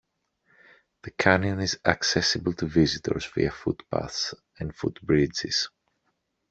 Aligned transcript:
The 1.03 1.11
canyon 1.11 1.59
is 1.59 1.77
accessible 1.85 2.53
to 2.53 2.65
visitors 2.65 3.27
via 3.35 3.51
footpaths 3.51 4.33
and 4.59 4.73
foot 4.75 4.99
bridges. 5.03 5.69